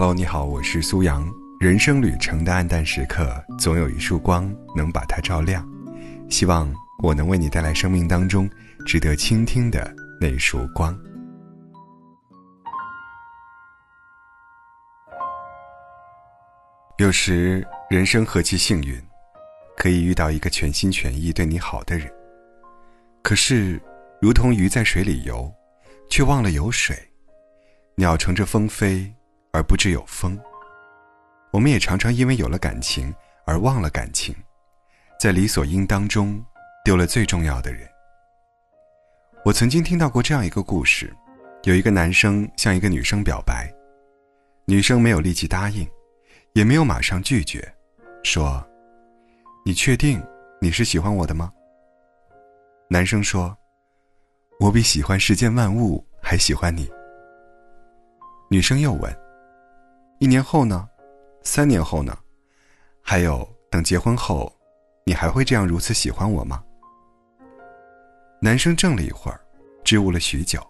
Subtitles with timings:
[0.00, 1.30] Hello，你好，我是苏阳。
[1.60, 5.62] 人生旅程的暗淡时刻，总有一束光能把它照亮。
[6.30, 8.48] 希望我能为你带来生命当中
[8.86, 10.98] 值得倾听的那束光。
[16.96, 18.98] 有时，人生何其幸运，
[19.76, 22.10] 可以遇到一个全心全意对你好的人。
[23.22, 23.78] 可是，
[24.18, 25.52] 如同鱼在水里游，
[26.08, 26.96] 却忘了有水；
[27.96, 29.12] 鸟乘着风飞，
[29.52, 30.38] 而不知有风。
[31.50, 33.14] 我们也常常因为有了感情
[33.44, 34.34] 而忘了感情，
[35.18, 36.42] 在理所应当中
[36.84, 37.88] 丢了最重要的人。
[39.44, 41.12] 我曾经听到过这样一个故事：
[41.64, 43.72] 有一个男生向一个女生表白，
[44.66, 45.88] 女生没有立即答应，
[46.52, 47.66] 也没有马上拒绝，
[48.22, 48.64] 说
[49.66, 50.22] ：“你确定
[50.60, 51.52] 你是喜欢我的吗？”
[52.88, 53.56] 男生说
[54.60, 56.88] ：“我比喜欢世间万物还喜欢你。”
[58.50, 59.12] 女生又问
[60.20, 60.86] ：“一年后呢？”
[61.42, 62.16] 三年后呢？
[63.00, 64.54] 还有，等结婚后，
[65.06, 66.62] 你还会这样如此喜欢我吗？
[68.42, 69.40] 男生怔了一会儿，
[69.82, 70.60] 支吾了许久，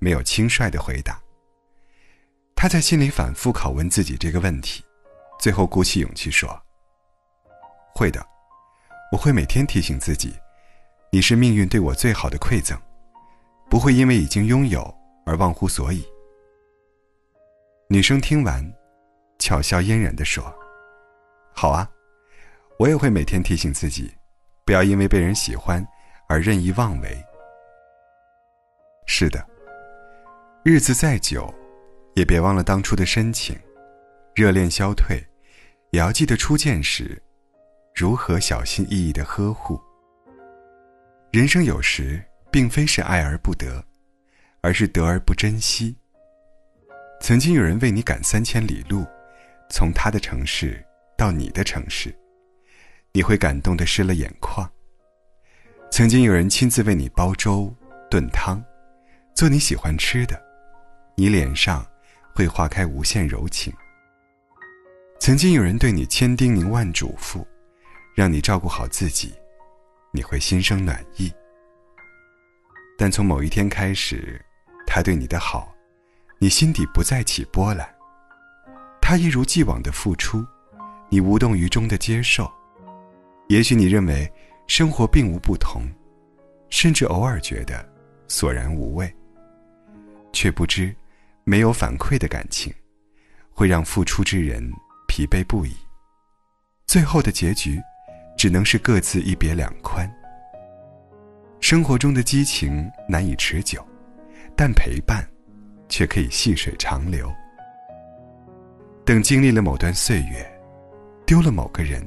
[0.00, 1.22] 没有轻率的回答。
[2.56, 4.84] 他在心里反复拷问自己这个问题，
[5.38, 6.60] 最后鼓起勇气说
[7.94, 8.26] ：“会的，
[9.12, 10.34] 我会每天提醒自己，
[11.12, 12.76] 你是命运对我最好的馈赠，
[13.70, 14.92] 不会因为已经拥有
[15.24, 16.04] 而忘乎所以。”
[17.88, 18.79] 女生听完。
[19.40, 20.54] 巧笑嫣然地说
[21.52, 21.90] ：“好啊，
[22.78, 24.14] 我也会每天提醒自己，
[24.66, 25.84] 不要因为被人喜欢
[26.28, 27.24] 而任意妄为。
[29.06, 29.44] 是的，
[30.62, 31.52] 日子再久，
[32.14, 33.58] 也别忘了当初的深情。
[34.34, 35.18] 热恋消退，
[35.90, 37.20] 也要记得初见时，
[37.94, 39.80] 如何小心翼翼的呵护。
[41.32, 43.82] 人生有时并非是爱而不得，
[44.60, 45.96] 而是得而不珍惜。
[47.20, 49.06] 曾经有人为你赶三千里路。”
[49.70, 50.84] 从他的城市
[51.16, 52.14] 到你的城市，
[53.12, 54.68] 你会感动的湿了眼眶。
[55.90, 57.72] 曾经有人亲自为你煲粥、
[58.10, 58.62] 炖汤，
[59.34, 60.40] 做你喜欢吃的，
[61.16, 61.86] 你脸上
[62.34, 63.72] 会化开无限柔情。
[65.20, 67.46] 曾经有人对你千叮咛万嘱咐，
[68.14, 69.32] 让你照顾好自己，
[70.12, 71.32] 你会心生暖意。
[72.98, 74.40] 但从某一天开始，
[74.86, 75.72] 他对你的好，
[76.38, 77.88] 你心底不再起波澜。
[79.10, 80.46] 他一如既往的付出，
[81.08, 82.48] 你无动于衷的接受。
[83.48, 84.32] 也许你认为
[84.68, 85.82] 生活并无不同，
[86.68, 87.84] 甚至偶尔觉得
[88.28, 89.12] 索然无味，
[90.32, 90.94] 却不知
[91.42, 92.72] 没有反馈的感情
[93.50, 94.62] 会让付出之人
[95.08, 95.74] 疲惫不已。
[96.86, 97.82] 最后的结局
[98.38, 100.08] 只能是各自一别两宽。
[101.58, 103.84] 生活中的激情难以持久，
[104.56, 105.28] 但陪伴
[105.88, 107.28] 却可以细水长流。
[109.10, 110.48] 等经历了某段岁月，
[111.26, 112.00] 丢了某个人，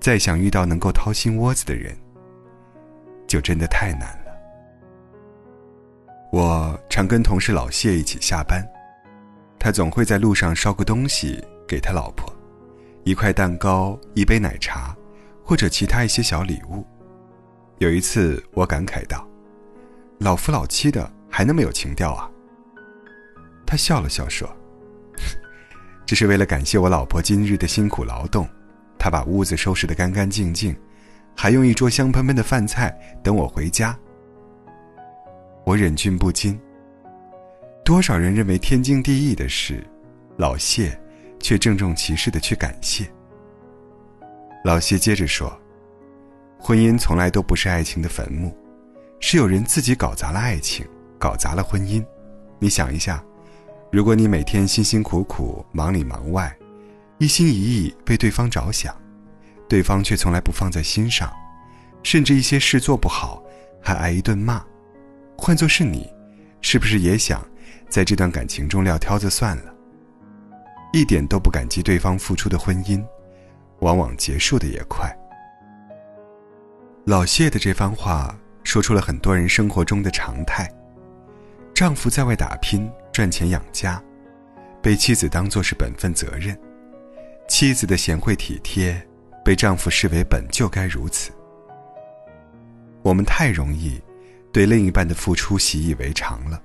[0.00, 1.96] 再想遇到能够掏心窝子的人，
[3.28, 4.32] 就真的太难了。
[6.32, 8.68] 我常跟同事老谢一起下班，
[9.60, 12.34] 他总会在路上捎个东西给他老婆，
[13.04, 14.92] 一块蛋糕、一杯奶茶，
[15.44, 16.84] 或者其他一些小礼物。
[17.78, 19.24] 有一次，我感慨道
[20.18, 22.28] ：“老夫老妻的，还那么有情调啊。”
[23.64, 24.50] 他笑了笑说。
[26.06, 28.48] 这是为了感谢我老婆今日的辛苦劳动，
[28.96, 30.74] 她把屋子收拾得干干净净，
[31.34, 33.98] 还用一桌香喷喷的饭菜等我回家。
[35.64, 36.58] 我忍俊不禁。
[37.84, 39.84] 多少人认为天经地义的事，
[40.36, 40.96] 老谢
[41.40, 43.04] 却郑重其事的去感谢。
[44.64, 45.52] 老谢接着说
[46.56, 48.56] ：“婚姻从来都不是爱情的坟墓，
[49.18, 50.86] 是有人自己搞砸了爱情，
[51.18, 52.04] 搞砸了婚姻。
[52.60, 53.20] 你想一下。”
[53.92, 56.54] 如果你每天辛辛苦苦忙里忙外，
[57.18, 58.94] 一心一意为对方着想，
[59.68, 61.32] 对方却从来不放在心上，
[62.02, 63.42] 甚至一些事做不好
[63.80, 64.62] 还挨一顿骂，
[65.38, 66.12] 换作是你，
[66.60, 67.40] 是不是也想
[67.88, 69.74] 在这段感情中撂挑子算了？
[70.92, 73.02] 一点都不感激对方付出的婚姻，
[73.80, 75.10] 往往结束的也快。
[77.04, 80.68] 老谢的这番话说出了很多人生活中的常态：
[81.72, 82.90] 丈夫在外打拼。
[83.16, 83.98] 赚钱养家，
[84.82, 86.54] 被妻子当作是本分责任；
[87.48, 88.94] 妻子的贤惠体贴，
[89.42, 91.32] 被丈夫视为本就该如此。
[93.00, 93.98] 我们太容易
[94.52, 96.62] 对另一半的付出习以为常了，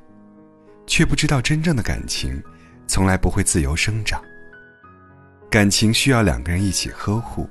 [0.86, 2.44] 却不知道真正的感情
[2.86, 4.22] 从来不会自由生长。
[5.50, 7.50] 感情需要两个人一起呵护，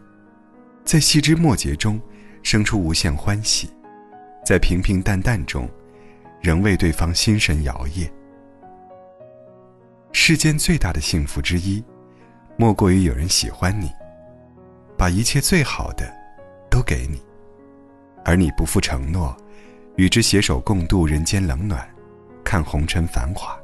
[0.85, 1.99] 在细枝末节中
[2.43, 3.70] 生出无限欢喜，
[4.44, 5.67] 在平平淡淡中
[6.43, 8.06] 仍为对方心神摇曳。
[10.12, 11.83] 世间最大的幸福之一，
[12.57, 13.91] 莫过于有人喜欢你，
[14.97, 16.12] 把一切最好的
[16.69, 17.23] 都给你，
[18.25, 19.37] 而你不负承诺，
[19.97, 21.89] 与之携手共度人间冷暖，
[22.45, 23.57] 看红尘繁华。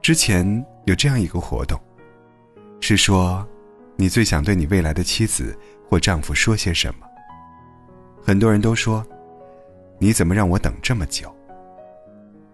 [0.00, 1.78] 之前有这样一个活动，
[2.80, 3.46] 是说，
[3.96, 5.56] 你最想对你未来的妻子
[5.88, 7.06] 或丈夫说些什么？
[8.24, 9.04] 很多人都说，
[9.98, 11.34] 你怎么让我等这么久？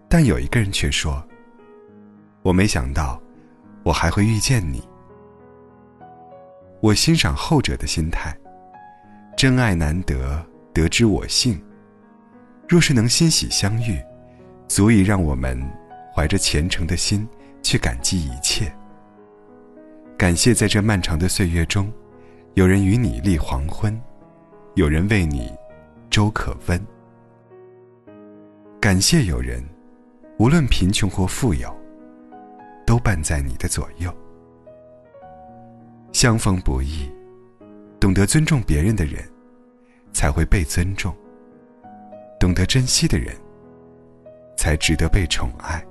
[0.09, 1.25] 但有一个人却说，
[2.45, 3.19] 我没想到，
[3.81, 4.87] 我还会遇见你。
[6.79, 8.37] 我欣赏后者的心态，
[9.35, 11.59] 真爱难得，得之我幸。
[12.69, 13.99] 若是能欣喜相遇，
[14.67, 15.59] 足以让我们
[16.13, 17.27] 怀着虔诚的心。
[17.63, 18.71] 去感激一切，
[20.15, 21.91] 感谢在这漫长的岁月中，
[22.53, 23.99] 有人与你立黄昏，
[24.75, 25.51] 有人为你
[26.11, 26.79] 粥可温。
[28.79, 29.67] 感谢有人，
[30.37, 31.75] 无论贫穷或富有，
[32.85, 34.13] 都伴在你的左右。
[36.11, 37.11] 相逢不易，
[37.99, 39.21] 懂得尊重别人的人，
[40.13, 41.11] 才会被尊重；
[42.39, 43.35] 懂得珍惜的人，
[44.55, 45.83] 才值得被宠爱。